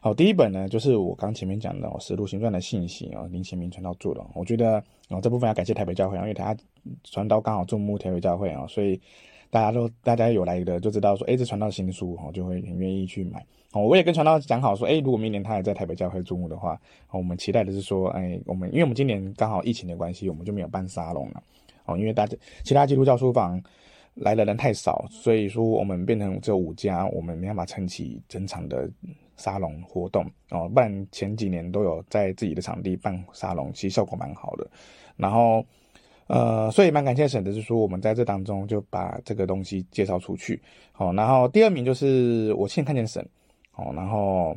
[0.00, 4.24] 好，第一本呢，就是我刚前面讲的《使徒行传》的信息啊，林前明传道做的。
[4.34, 6.56] 我觉得哦，这部分要感谢台北教会，因为他
[7.04, 8.98] 传道刚好注目台北教会啊，所以
[9.50, 13.44] 大家都大家有来的就知道说，哎，这传道新书哦，就会很愿意去买。
[13.72, 21.42] 哦，我也跟传道讲好说，哎，如果明年他还在台北教会注目的话，我们期待的是说，哎，我们因为我们今年刚好疫情的关系，我们就没有办沙龙了。
[21.84, 23.62] 哦，因为大家其他基督教书房。
[24.14, 28.88] 来的人太少，所以说我们变成只有五家，我们没办法撑起整场的
[29.36, 30.68] 沙龙活动哦。
[30.68, 34.70] 不然前几年都有在自己的场地办沙龙，其实效果蛮好的。
[35.16, 35.64] 然后，
[36.26, 40.60] 呃，所以蛮感谢沈的，就是说我们在这当中就把这个东西介绍出去。
[40.92, 43.26] 好，然后第二名就是我亲眼看见沈。
[43.74, 44.56] 哦，然后，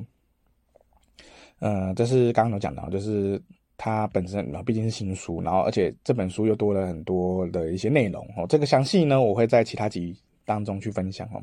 [1.59, 3.41] 呃，这是刚刚有讲到，就是。
[3.77, 8.45] 它本身，然后毕竟是新书，然后而且这本书又多了很多的一些内容哦。
[8.47, 11.41] 这个详细呢，我会在其他集当中去分享哦。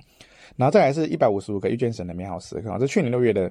[0.57, 3.51] 然后再来是一百五十五个遇见神的美好时刻，这去年六月的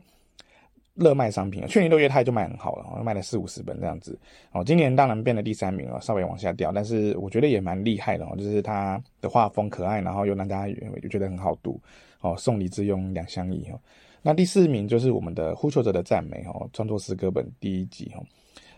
[0.95, 4.17] 热卖商品，去年六月它也就卖很好了，卖了四五十本这样子
[4.51, 4.63] 哦。
[4.63, 8.35] 今年当然变了第三名了，稍微往下掉，但是我觉得也蛮厉害的哦。
[8.37, 11.79] 就是它的画风可爱，然后又让大家就觉得很好读
[12.19, 12.35] 哦。
[12.37, 13.79] 送礼自用两相宜哦。
[14.21, 18.23] 那第四名就是我们的呼求者的赞美哦，创作诗歌本第一集哦。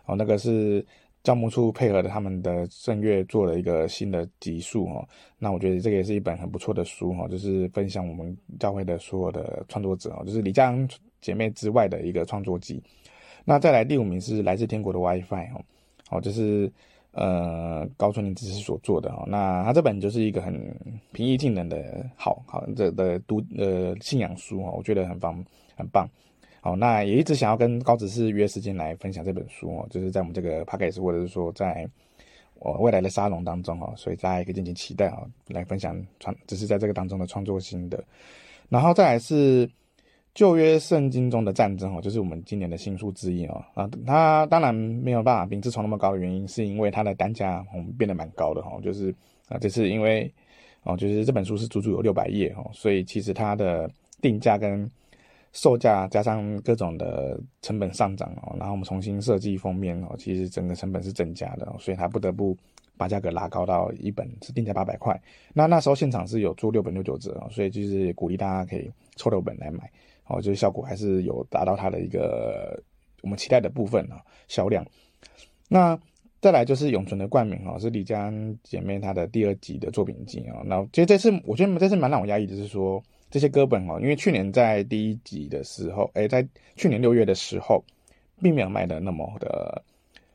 [0.05, 0.85] 哦，那个是
[1.23, 5.07] 教牧处配合的他们的圣乐做了一个新的集数哦。
[5.39, 10.89] 那我觉得这个也是一本很不错的书哈，就是分享我们教会的所有的创作者哦，就是李佳阳
[11.21, 12.83] 姐妹之外的一个创作集。
[13.45, 15.61] 那再来第五名是来自天国的 WiFi 哦，
[16.09, 16.71] 哦，就是
[17.11, 19.23] 呃高春玲执事所做的哦。
[19.27, 20.53] 那他这本就是一个很
[21.13, 25.43] 平易近人的好好这的读呃信仰书哦，我觉得很棒
[25.75, 26.05] 很棒。
[26.63, 31.85] 好，那也一直想要跟高执事约时间来分享这本书哦，就是在我们这个 podcast 或者是说在
[32.55, 38.01] 我未来的沙龙当中哦，所以大家也可以敬请期待啊，来分享创，只是在这个当中的创作心得。
[38.69, 39.69] 然后再来是
[40.33, 43.61] 旧约圣经中的战争哦，就是我们今年的新书之一哦。
[43.73, 49.13] 啊，它当然没有办法名字从那么高的原因，是因为它的单价我们变得蛮高的哈，就是
[49.49, 50.33] 啊，这次因为
[50.83, 54.89] 哦，就是这本书是足足有六百页哦，所以其实它的定价跟
[55.53, 62.57] 售价加上各种的成本上涨哦，然后我们重新设计封面哦，其实整个成本是增加的，所以他不得不
[62.97, 65.19] 把价格拉高到一本是定价八百块。
[65.53, 69.87] 那那时候现场是有做六本六九折，所以就是鼓励大家可以抽六本来买
[70.25, 72.81] 哦，就是效果还是有达到它的一个
[73.21, 74.83] 我们期待的部分啊销量。
[75.69, 75.95] 那
[76.41, 80.63] 再来就是永存的冠名哦，是李佳恩姐妹她的第二集的作品集啊。
[80.65, 82.99] 然后其实这次我觉得这次蛮让我压抑的是说。
[83.33, 87.83] 这些歌本哦，因为去年在第一集的时候，诶，在去年六月的时候，
[88.43, 89.83] 并没有卖的那么的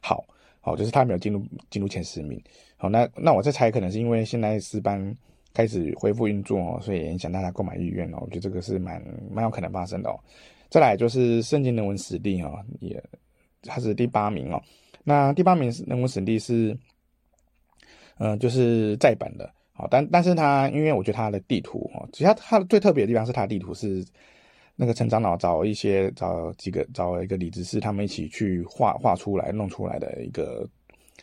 [0.01, 0.25] 好，
[0.61, 2.43] 好，就是他没有进入进入前十名。
[2.77, 5.17] 好，那那我在猜，可能是因为现在四班
[5.55, 8.19] 开始恢复运作哦，所以影响大家购买意愿哦。
[8.21, 10.19] 我觉得这个是蛮蛮有可能发生的哦。
[10.69, 13.01] 再来就是圣经人文史地哦，也
[13.63, 14.61] 它是第八名哦。
[15.05, 16.77] 那第八名是人文史地是，
[18.19, 24.05] 嗯、就是再版的，好，但但是它因为我觉得它的地图哦，其实它的最特别的地方是它的地图是
[24.77, 30.69] 那个陈长老找一些找几个找一个李执事他们一起去画画出来弄出来的一个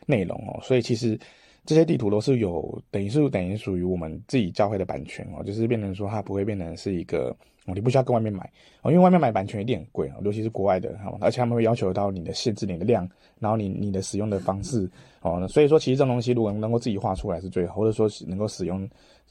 [0.05, 1.19] 内容哦，所以其实。
[1.67, 7.35] 这些地图都是有等于是等于属于我们自己教会的版权哦，就是变成说它不会变成是一个
[7.65, 8.49] 哦，你不需要跟外面买
[8.81, 14.89] 哦，因为外面买版权一定很贵哦，尤其是国外的哈，而且他们会要求到你的限制你的量，然后你你的使用的方式
[15.21, 18.87] 哦，所以说其实这种东西如果能够自己画出来是最好，或者说能够使用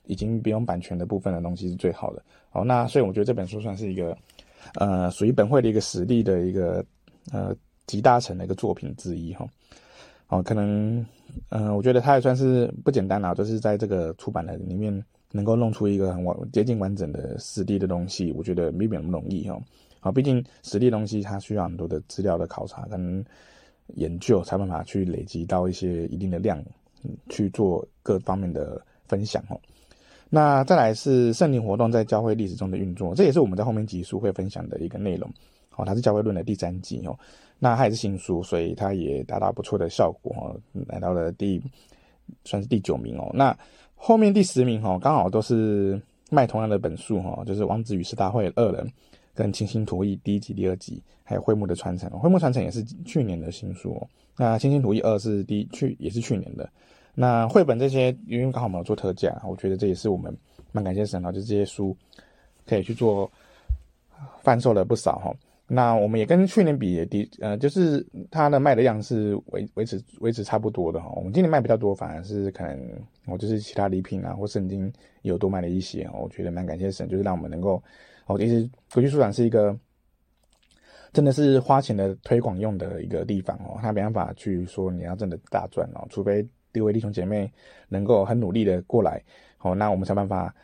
[0.07, 2.65] 已经不用版权的部分的东西是最好的哦。
[2.65, 4.17] 那所以我觉得这本书算是一个
[4.75, 6.85] 呃属于本会的一个实力的一个
[7.33, 7.55] 呃
[7.87, 9.47] 集大成的一个作品之一哈。
[10.29, 10.97] 哦，可能，
[11.51, 19.61] 嗯、呃，我觉得它也算是不简单啦，就是在这个出版的里面能够弄出一个很完接近完整的实地的东西，我觉得没那么容易哦。
[19.99, 23.25] 好，毕竟实地东西它需要很多的资料的考察跟
[23.97, 26.63] 研究，才办法去累积到一些一定的量，
[27.29, 29.59] 去做各方面的分享哦。
[30.31, 35.29] 那再来是圣灵活动在教会历史中的运作，这也是我们在后面集数会分享的一个内容。
[35.77, 37.19] 哦，它是教会论的第三集哦。
[37.59, 40.55] 那它也是新书，所以它也达到不错的效果哦，
[40.87, 41.61] 来到了第
[42.45, 43.31] 算是第九名哦。
[43.35, 43.57] 那
[43.97, 48.85] 后面第十名哦，刚好都是卖同样的本数哦，就是《王子与四大会二人》
[49.35, 52.09] 跟《清新图意》第一集、第二集，还有《会幕的传承》。
[52.17, 54.01] 《会幕传承》也是去年的新书。
[54.37, 56.69] 那《清新图意二》是第去也是去年的。
[57.15, 60.37] 那绘本这些因为刚好我们有做特价，我觉得这也是我们
[60.73, 61.97] 蛮感谢神的，就这些书
[62.67, 63.31] 可以去做
[64.43, 65.35] 贩售了不少哈。
[65.67, 71.11] 那我们也跟去年比也低，呃，就是它的卖的量是维维持维持差不多的哈。
[71.17, 72.87] 我们今年卖比较多，反而是可能
[73.27, 77.83] 我就是其他礼品啊或圣经有多卖了一些，我觉得蛮感谢神，就是让我们能够，
[78.27, 79.75] 哦，其实国际书展是一个
[81.15, 87.51] 真的是花钱的推广用的一个地方哦，他没办法去说你要真的大赚哦，除非各位弟兄姐妹
[87.89, 89.23] 能够很努力的过来，
[89.61, 90.55] 哦，那我们想办法。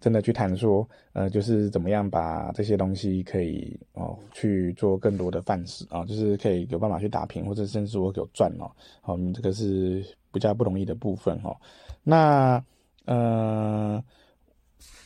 [0.00, 11.56] 真的去谈说，呃，就是怎么样把这些东西可以哦去做更多的范式啊，就是可以有办法去打平，或者甚至我有赚哦，好，这个是比较不容易的部分哈。
[12.02, 12.62] 那
[13.04, 14.02] 呃，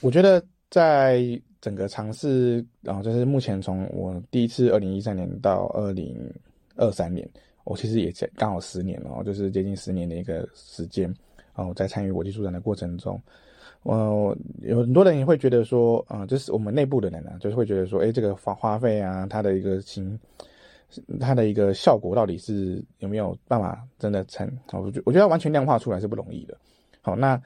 [0.01, 6.17] 我觉得在整个尝试啊，就是目前从我第一次二零一三年到二零
[6.77, 7.29] 二三年，
[7.65, 11.13] 我其实也刚好十年了，就是接近十年的一个时间
[11.55, 13.21] 然后在参与国际书展的过程中。
[13.89, 20.19] 呃，有很多人也会觉得说，啊、呃，就是我们内部的人呢、就是会觉得说，哎，这个花花费啊，它的一个行，
[21.21, 24.51] 它的一个效果到底是有没有办法真的成？
[24.73, 26.59] 我觉我觉得完全量化出来是不容易的。
[27.01, 27.41] 好，那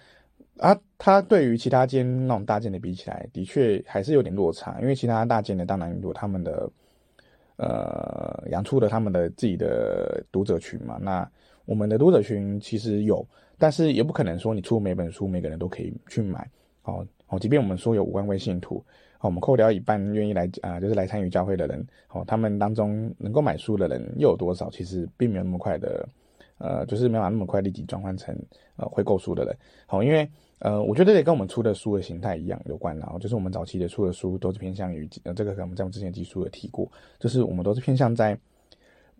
[0.56, 6.70] 啊，它对于其他间那种大间的比起来，的确还是有点落差，因为其他大间的当然有他们的，
[7.56, 10.96] 呃，养出了他们的自己的读者群嘛。
[10.98, 11.30] 那
[11.66, 13.26] 我们的读者群其实有。
[13.60, 16.50] 但是也不可能说你出每本书每个人都可以去买，
[16.82, 18.76] 哦哦，即便我们说有五万位信徒，
[19.20, 24.70] 哦，我们扣掉一半愿意来啊、就是来参与教会的人，哦，他们当中能够买书的人又有多少？
[24.70, 26.08] 其实并没有那么快的，
[26.58, 28.34] 呃，就是没法那么快立即转换成
[28.76, 30.28] 呃会购书的人，好、哦，因为
[30.60, 38.36] 呃，我觉得也跟我们出的书的形态一样有关，然后就是我们早期的出的书都是偏向于呃，这个可能在我们之前集数有提过，就是我们都是偏向在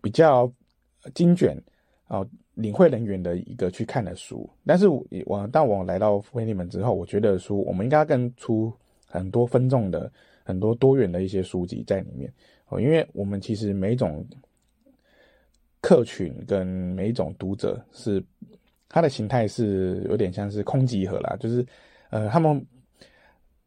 [0.01, 0.51] 比较
[1.13, 1.55] 精简
[2.07, 2.27] 哦。
[2.55, 4.87] 领会人员的一个去看的书，但是
[5.25, 8.71] 我当我来到福音利门之后，我觉得说我们应该更出
[9.07, 10.11] 很多分众的、
[10.43, 12.31] 很多多元的一些书籍在里面
[12.67, 14.25] 哦，因为我们其实每一种
[15.79, 18.23] 客群跟每一种读者是
[18.89, 21.65] 它的形态是有点像是空集合啦，就是
[22.09, 22.63] 呃他们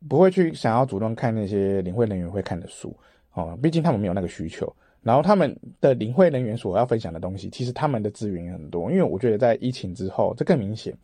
[0.08, 2.94] 不会去想要主动看那些领会人员会看的书
[3.32, 4.70] 哦，毕竟他们没有那个需求。
[5.04, 8.90] 然后他们的领会人员所要分享的东西，其实他们的资源也很多。
[8.90, 10.96] 因为我觉得在疫情之后，这更明显。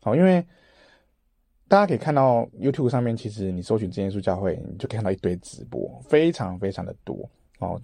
[0.00, 0.42] 好，因为
[1.66, 7.28] 大家可以看到 YouTube 上面，其实你搜寻真耶稣教会，你就可以看到一堆直播，非常非常的多。
[7.58, 7.78] 哦，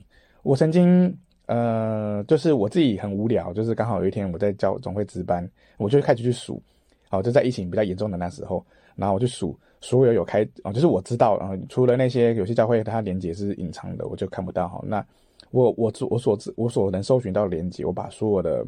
[0.45, 1.13] 我曾经
[1.47, 6.63] 呃，就是我自己很无聊，就是刚好有一天我在教总会值班，我就开始去数。
[7.11, 14.69] 好，就在疫情比较严重的那时候，然后我就数所有有开哦，就是我知道，然后除了那些有些教会它连接是隐藏的，我就看不到。
[14.69, 15.05] 哈，那。
[15.51, 18.67] 我我我所知我所能搜寻到的连接，我把所有的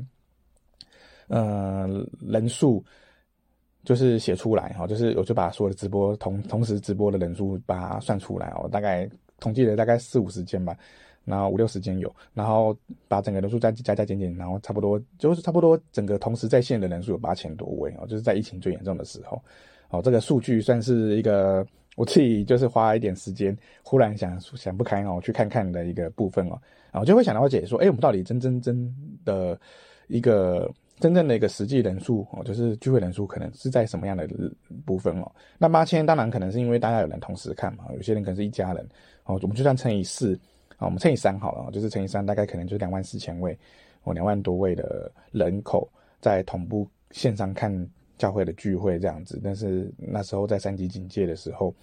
[1.29, 1.89] 呃
[2.21, 2.85] 人数
[3.85, 9.09] 就是写出来哈，就是我就把所有的直播同同时直播的人数把它算出来哦，大概
[9.39, 10.77] 统计了大概四五十间吧，
[11.25, 19.41] 然后五六十间有，然后把整个人数再加加减减，然后差不多就是差不多整个同时在线的人数有八千多位哦，就是在疫情最严重的时候
[19.91, 21.65] 哦，这个数据算是一个
[21.97, 26.61] 我自己就是花一点时间，忽然想想不开哦，去看看的一个部分哦，
[26.93, 29.59] 然后就会想了解说，哎，我们到底真真真的
[30.07, 34.29] 一个真正的一个实际人数哦，就是聚会人数可能是在什么样的
[34.85, 35.33] 部分哦？
[35.59, 38.87] 那八千当然可能是因为大家有人同时看嘛，有些人可能是一家人
[39.25, 40.39] 哦，我们就算乘以四
[40.77, 43.59] 啊，我们乘以三好了，就是乘以三，大概可能就两万四千位
[44.05, 47.73] 哦，两万多位的人口在同步线上看。
[48.19, 51.75] 教会的聚会这样子，但是那时候在三级警戒的时候，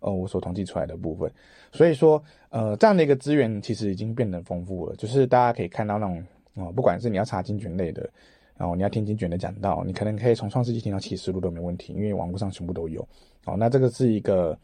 [0.00, 1.30] 呃，我所统计出来的部分，
[1.72, 4.94] 所以说，呃，这样的一个资源其实已经变得丰富了。
[4.96, 6.18] 就是大家可以看到那种，
[6.54, 8.08] 哦、呃，不管是你要查经卷类的，
[8.56, 13.06] 然、后你要听经卷的讲道，你可能可以从创世纪听到启示录都没问题，因为网络上全部都有。
[13.46, 14.56] 哦、那这个是一个，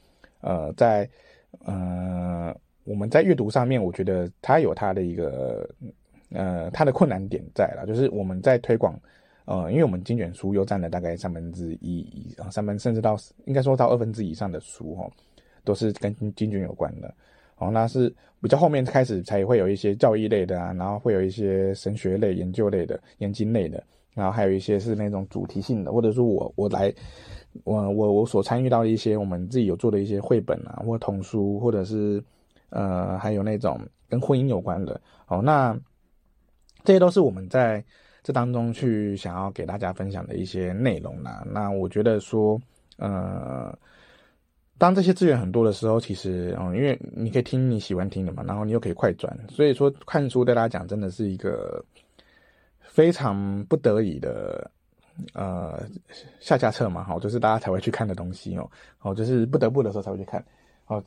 [0.42, 1.08] 呃，在
[1.64, 5.68] 呃我们在阅读上面，我觉得它有它的一个，
[6.30, 8.96] 呃，它的困难点在了，就是我们在推广。
[9.46, 15.10] 呃，因为我们经卷书又占了大概三分之一以上，三分甚至到应该说到二分之以上的书哦，
[15.62, 17.14] 都是跟经卷有关的。
[17.58, 23.80] 哦，那是比较后面开始才会有一些教育类的啊，然后会有一些神学类、研究类的、研究类的，
[24.14, 26.92] 然后还有一些是那种主题性的，或者说我我来
[27.62, 32.20] 我我我所参与到的一些我们自己有做的一些绘本啊，或童书，或者是
[32.70, 35.00] 呃还有那种跟婚姻有关的。
[35.28, 35.78] 哦，那
[36.82, 37.84] 这些都是我们在。
[38.26, 42.60] 这当中去想要给大家分享的一些内容啦，那我觉得说，
[42.96, 43.72] 呃，
[44.78, 51.80] 当这些资源很多的时候，其实，嗯，因为你可以听你喜欢听的嘛，然后你又可以快转，所以说看书对大家讲真的是一个
[52.80, 54.68] 非常不得已的，
[55.32, 55.80] 呃，
[56.40, 58.68] 下下策嘛，好，就是大家才会去看的东西哦，
[59.02, 60.44] 哦，就是不得不的时候才会去看，
[60.88, 61.00] 哦。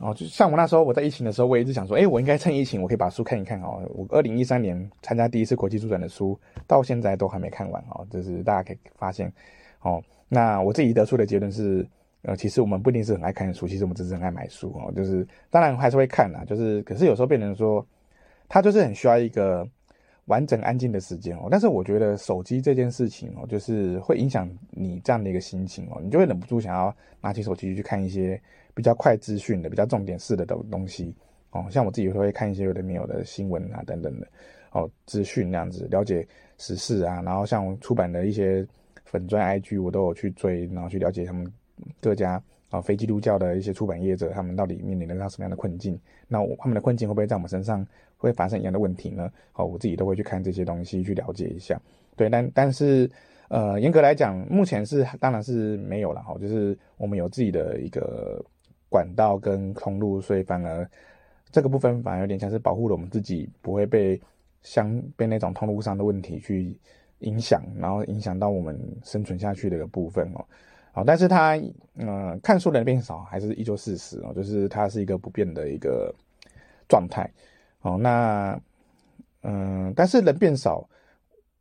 [0.00, 3.82] 哦，就像我那时候，我在疫情的时候，我一直想说，哎，我应该趁疫情，我可以把书看一看哦。
[3.94, 8.06] 我二零一三年参加第一次国际书展的书，到现在都还没看完哦。
[8.10, 9.30] 就是大家可以发现，
[9.82, 11.86] 哦，那我自己得出的结论是，
[12.22, 14.90] 呃，其实我们不一定是很爱看书，其实我们只是很爱买书哦。
[14.96, 17.86] 就是当然还是会看啦，就是可是有时候变成说，
[18.48, 19.68] 它就是很需要一个
[20.24, 21.48] 完整安静的时间哦。
[21.50, 28.40] 但是我觉得手机这件事情哦，就是会影响你这样的一个心情哦，你就会忍不住想要拿起手机去看一些。
[28.74, 31.14] 比较快资讯的、比较重点式的东东西
[31.50, 34.26] 哦，像我自己会看一些有的没有的新闻啊等等的
[34.72, 38.66] 哦，资讯那样子了解时事啊，然后像出版的一些
[39.04, 41.46] 粉砖 IG 我都有去追，然后去了解他们
[42.00, 46.00] 各家啊非基督教的一些出版业者，他们到底面临了到什么样的困境？
[46.26, 49.30] 那他们的困境会不会在我们身上会发生一样的问题呢？
[49.52, 51.78] 哦，我自己都会去看这些东西去了解一下。
[52.16, 53.10] 对，但但是
[53.48, 58.42] 呃，严格来讲，目前是当然是没有了哈，就是我们有自己的一个。
[58.92, 60.86] 管道跟通路，所以反而
[61.50, 64.20] 这个部分反而有点像是保护了我们自己，不会被
[64.62, 66.76] 相被那种通路上的问题去
[67.20, 70.44] 影响，然后影响到我们生存下去的一个部分哦。
[70.92, 71.58] 好，但是它
[71.96, 76.14] 嗯、看书的人变少，还是依旧事实哦，就是它是一个不变的一个
[76.86, 77.28] 状态
[77.80, 77.96] 哦。
[77.98, 78.60] 那
[79.42, 80.86] 嗯、但是人变少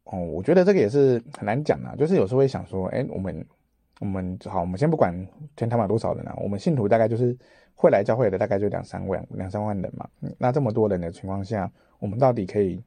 [0.03, 1.95] 哦，我觉得这个也是很难讲啊。
[1.97, 3.45] 就是有时候会想说，哎，我们。
[4.01, 5.15] 我们好，我们先不管
[5.55, 7.37] 天堂有多少人啊，我们信徒大概就是
[7.75, 10.09] 会来教会的，大概就两三万、两三万人嘛。
[10.39, 12.81] 那这么多人的情况下，我们到底可以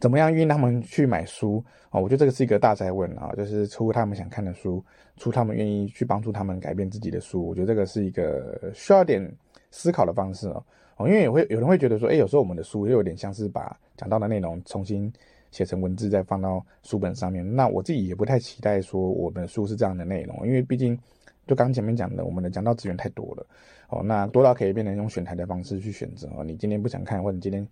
[0.00, 2.00] 怎么样运他们去买书啊？
[2.00, 4.84] 我觉得这个是一个大哉问啊，就是出他们想看的书，
[5.16, 7.46] 出他们愿意去帮助他们改变自己的书。
[7.46, 9.32] 我觉得这个是一个需要点
[9.70, 10.64] 思考的方式哦。
[10.96, 15.12] 哦，因为也会有人会觉得说，哎，有时候我们的书又有点像是把讲到的内容重新。
[15.50, 20.98] 写成文字再放到书本上面，那我自己也不太期待说我们的书是这样的内容，因为毕竟
[21.46, 23.46] 就刚前面讲的，我们的讲道资源太多了
[23.88, 26.44] 哦，那多到可以变成用选台的方式去选择哦。
[26.44, 27.66] 你今天不想看，或者你今天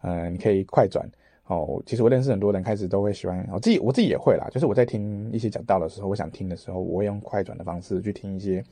[0.00, 1.06] 呃你可以快转
[1.46, 1.82] 哦。
[1.84, 8.64] 其实我认识很多人开始都会喜欢，我自己我自己也会啦，就是我在听一些讲道的时候，我想听的时候，我会用快转的方式去听一些。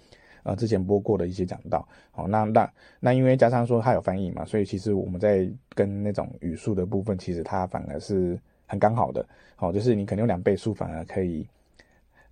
[0.47, 11.45] 呃，之前播过的一些讲道，好，那那那因为加上说它有翻译嘛，所以其实我们在跟那种语速的部分，其实它反而是很刚好的，好，就是你可能用两倍速反而可以，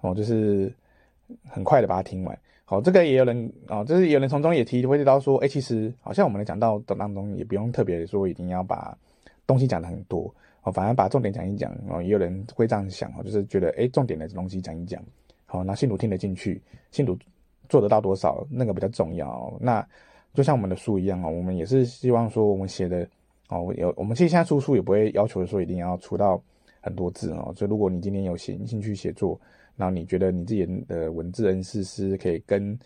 [0.01, 0.73] 哦，就是
[1.49, 8.97] 很快的把它听完，好，这个也有人啊，就是有人从中也提会提到说，哎，其实好像我们的讲道的当中也不用特别说一定要把
[9.45, 15.03] 东西讲的很多，哦，反而把重点讲一讲，哦，也有人会这样想，哦，就是觉得哎，重点的东西讲一讲，
[15.47, 17.19] 好，那信徒听得进去，信徒。
[17.69, 19.53] 做得到多少，那个比较重要。
[19.61, 19.87] 那
[20.33, 23.07] 就像我们的书一样哦，我们也是希望说，我们写的
[23.49, 26.43] 哦，有我们其实现在出书也不会要求说一定要出到
[26.81, 27.53] 很多字哦。
[27.57, 29.41] 所以如果你今天有写兴趣写作，
[29.77, 32.77] 然后你觉得你自己的文字恩赐是可以跟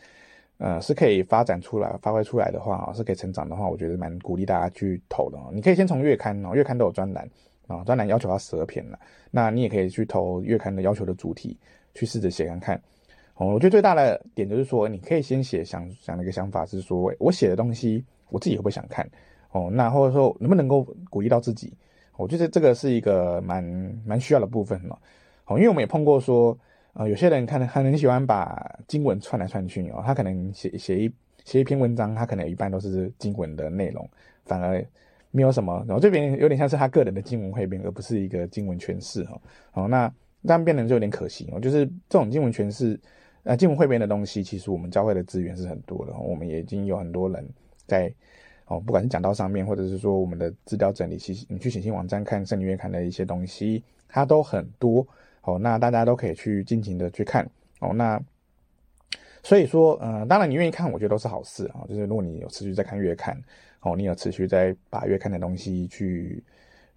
[0.59, 5.51] 呃是可以发展出来、发挥出来的话，是可以成长的话，我觉得蛮鼓励大家去投的哦。
[5.53, 7.29] 你可以先从月刊哦，月刊都有专栏
[7.67, 8.99] 啊，专栏要求要十二篇了，
[9.31, 11.57] 那你也可以去投月刊的要求的主题，
[11.95, 12.83] 去试着写看看。
[13.39, 19.09] 哦，我觉得最大的点就是说，你可以先写想想的一个想法是说，我写的东西我自己会不会想看？
[19.53, 21.73] 哦，那或者说能不能够鼓励到自己？
[22.17, 23.63] 我觉得这个是一个蛮
[24.05, 24.99] 蛮需要的部分嘛。
[25.47, 26.59] 哦，因为我们也碰过说，
[26.95, 31.13] 呃，有些人看很很喜欢把经文串来串去哦，他可能写写一
[31.45, 34.05] 写一篇文章，他可能一般都是经文的内容，
[34.47, 34.85] 反而
[35.31, 35.85] 没有什么。
[35.87, 39.41] 然后这边有点像是他个人的经文汇编，而不是一个经文诠释哦。
[39.75, 40.13] 哦，那
[40.43, 41.61] 这样变得就有点可惜哦。
[41.61, 42.99] 就是这种经文诠释。
[43.51, 47.43] 那经文汇编的东西，其实我们教会的资源是很多的，我们也已经有很多人
[47.87, 48.13] 在
[48.67, 55.07] 哦，不管是讲道上面，或者是说我们的资料整理，其实你去显信网站看圣灵月刊的一些东西，它都很多
[55.45, 55.59] 哦。
[55.59, 57.43] 那大家都可以去尽情的去看
[57.81, 57.91] 哦。
[57.95, 58.23] 那
[59.43, 61.87] 所以说，嗯、呃，当然你愿意看，我觉得都是好事啊。
[61.89, 63.35] 就是如果你有持续在看月刊
[63.81, 66.45] 哦，你有持续在把月刊的东西去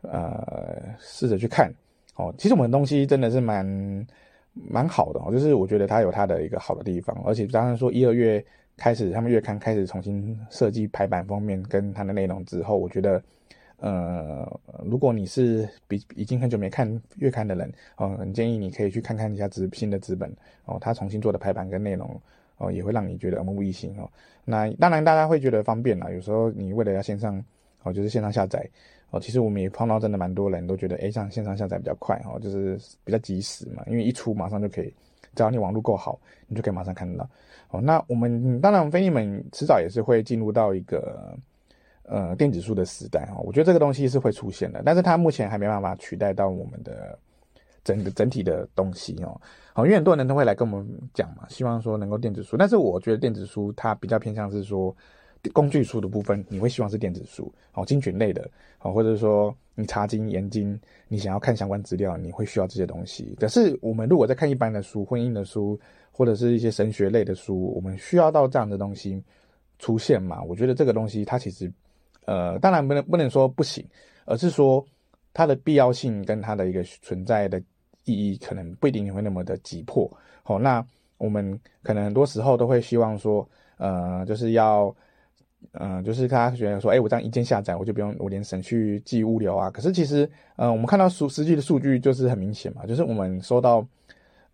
[0.01, 1.73] 呃试着去看
[2.17, 2.35] 哦。
[2.37, 4.05] 其实我们的东西真的是蛮。
[4.53, 8.43] 蛮好的，就是我觉得它有它的一个好的地方，而且当然说一二月
[8.75, 13.21] 开始，他们月刊开始重新设计排版封面跟它的内容之后，我觉得，
[13.77, 20.29] 呃，如果你是比已经很久没看月刊的人，哦，很建议你可以去看看一下资新的资本
[20.65, 22.19] 哦，它重新做的排版跟内容
[22.57, 24.09] 哦，也会让你觉得耳目一新哦。
[24.43, 27.41] 那当然大家会觉得方便啦，有时候你为了要线上
[27.83, 28.67] 哦，就是线上下载。
[29.11, 34.93] 哦，其实我们也碰到真的蛮多人都觉得，哎，像线上下载比较快哦，就是比较及时嘛，因为一出马上就可以，
[35.35, 37.29] 只要你网络够好，你就可以马上看得到。
[37.71, 41.37] 哦，那我们当然，腓利门迟早也是会进入到一个
[42.03, 47.19] 呃电子书的时代哦，我觉得这个东西是会出现的，但是它目前还没办法取代到我们的
[47.83, 49.39] 整个整体的东西哦。
[49.73, 54.95] 好，因为很多人都会来跟我们讲嘛，希望说能够电子书，但是我觉得电子书它比较偏向是说。
[55.49, 58.47] 工具书的部分，你会希望是电子书，哦，精选类的，
[58.79, 63.35] 哦，或者说你查经研经，你想要看相关资料，你会需要这些东西。
[63.39, 65.79] 可是我们如果在看一般的书，婚姻的书，
[66.11, 69.21] 或者是一些神学类的书，我们需要到这样的东西
[69.79, 70.43] 出现嘛？
[70.43, 71.71] 我觉得这个东西它其实，
[72.25, 73.83] 呃，当然不能不能说不行，
[74.25, 74.85] 而是说
[75.33, 77.59] 它的必要性跟它的一个存在的
[78.05, 80.07] 意义，可能不一定会那么的急迫。
[80.43, 80.85] 好，那
[81.17, 84.95] 我们可能很多时候都会希望说，呃，就是要。
[85.73, 89.69] 嗯、就是大家觉得说，哎，我这样一键下载，我就不用我连省去寄物流啊。
[89.71, 93.85] 可是其实，嗯、我们看到数实际的数据就是很明显嘛，就是我们收到，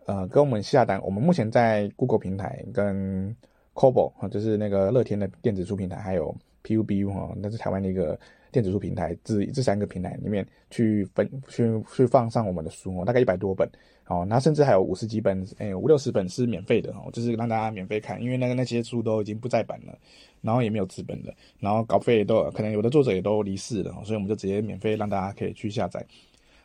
[0.05, 3.36] 呃，跟我们下单，我们目前在 Google 平台跟
[3.76, 8.20] c o b o，就是那个乐天的电子书平台，还有 PUBU，那是台湾的一个
[8.51, 11.63] 电子书平台，这这三个平台里面去分去
[11.95, 13.69] 去放上我们的书哦，大概一百多本。
[14.09, 19.93] 哦，那甚至还有五十几本，哎，五六十本是免费的哦，就是让大家免费看，因为那个那些书都已经不再版了，
[20.41, 26.05] 然后也没有资本了，然后稿费都可能有的作者也都离世了，所以我们就直接免费让大家可以去下载。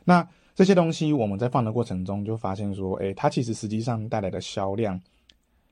[0.04, 0.24] 那
[0.54, 5.00] 这些东西我们在放的过程中就发现说，哎，它其实实际上带来的销量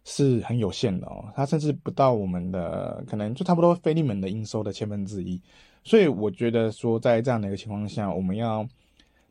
[0.05, 5.41] 是很有限的哦，它甚至不到我们的可能就差不多非利门的营收的千分之一，
[5.85, 8.69] 所以我觉得说在这样的一个情况下，我们要。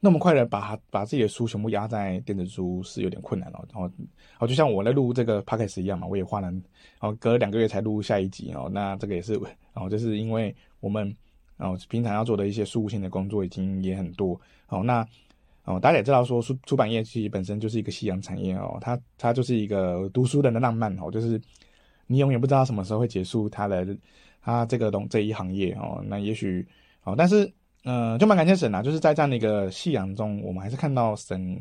[0.01, 3.59] 那么快的把把自己的书全部压在电子书是有点困难哦。
[3.69, 3.91] 然后，
[4.39, 6.61] 哦，就像我在录这个 podcast 一样嘛，我也花了，然
[7.01, 8.69] 后隔了两个月才录下一集哦。
[8.71, 9.33] 那这个也是，
[9.73, 11.13] 然后就是因为我们，
[11.57, 14.39] 然后平常要做的一些书务性的工作已经也很多
[14.69, 14.81] 哦。
[14.81, 15.05] 那
[15.65, 21.37] 哦，大家也知道说，出出版业其实本身就是一个夕阳产业哦，它它就是一个读书人的浪漫哦，就是
[22.07, 23.85] 你永远不知道什么时候会结束它的
[24.41, 26.03] 他这个东这一行业哦。
[26.07, 26.67] 那也许
[27.03, 27.51] 哦，但是。
[27.85, 31.57] 嗯、呃，就蛮感谢神啊，就是在这样的一个夕阳中，我们还是看到神，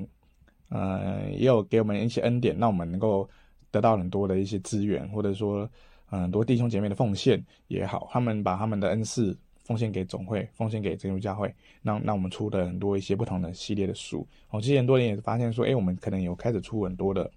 [0.68, 3.26] 呃，也有给我们一些恩典，让我们能够
[3.70, 5.66] 得到很多的一些资源，或者说，
[6.06, 17.30] 很多弟兄姐妹的奉献也好，他们把他们的恩赐奉献给总会，奉献给真耶稣教会，那那我们出的很多一些不同的系列的书，哦，之前多年也发现说，哎，我们可能有开始出很多的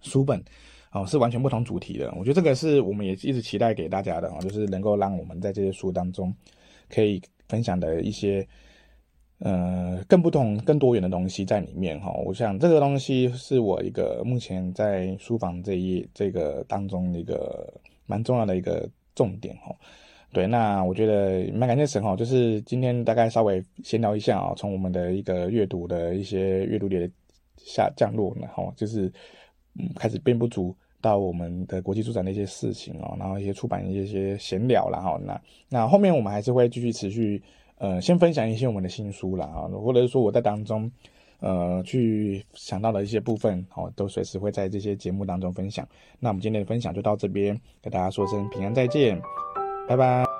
[0.00, 0.42] 书本，
[0.94, 6.34] 哦，是完全不同主题的，我觉得这个是我们也一直期待给大家的，哦，就是能够让我们在这些书当中
[6.88, 7.20] 可以。
[7.46, 8.44] 分享的一些，
[9.38, 12.10] 呃，更不同、更多元的东西在里面哈。
[12.24, 17.70] 我想这个东西是我一个目前在书房这一这个当中一个
[18.06, 19.76] 蛮重要的一个重点哈。
[20.32, 27.08] 对，那我觉得蛮感谢神哈，就是今天大概稍微闲聊一下啊，从我们的一个阅读的一些阅读的
[27.58, 29.12] 下降落，然后就是
[29.78, 30.74] 嗯开始变不足。
[31.04, 35.38] 到我们的国际书展的一些事情哦，然后一些出版一些闲聊，然后那
[35.68, 37.42] 那后面我们还是会继续持续
[37.76, 40.90] 呃，先分享一些我们的新书啦，或者是说我在当中
[41.40, 45.86] 呃去想到的一些部分好，都随时会在这些节目当中分享。
[46.18, 49.20] 那我们今天的分享就到这边，给大家说声平安再见，
[49.86, 50.33] 拜拜。